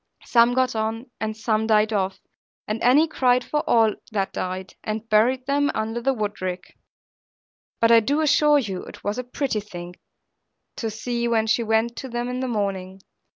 [0.25, 2.17] Some got on, and some died off;
[2.67, 6.75] and Annie cried for all that died, and buried them under the woodrick;
[7.79, 9.95] but, I do assure you, it was a pretty thing
[10.77, 13.01] to see, when she went to them in the morning.